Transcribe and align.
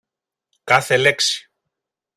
κάθε 0.63 0.97
λέξη 0.97 1.51